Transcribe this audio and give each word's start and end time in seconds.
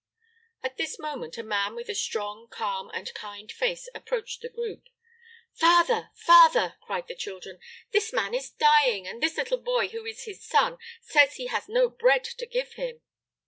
At 0.63 0.77
this 0.77 0.97
moment 0.97 1.37
a 1.37 1.43
man 1.43 1.75
with 1.75 1.87
a 1.87 1.93
strong, 1.93 2.47
calm, 2.47 2.89
and 2.91 3.13
kind 3.13 3.51
face 3.51 3.87
approached 3.93 4.41
the 4.41 4.49
group. 4.49 4.89
"Father, 5.53 6.09
father," 6.15 6.73
cried 6.81 7.07
the 7.07 7.13
children, 7.13 7.59
"this 7.91 8.11
man 8.11 8.33
is 8.33 8.49
dying, 8.49 9.05
and 9.05 9.21
this 9.21 9.37
little 9.37 9.61
boy, 9.61 9.89
who 9.89 10.03
is 10.05 10.23
his 10.23 10.43
son, 10.43 10.79
says 11.03 11.35
he 11.35 11.45
has 11.45 11.69
no 11.69 11.87
bread 11.87 12.23
to 12.23 12.45
give 12.47 12.73
him." 12.73 13.01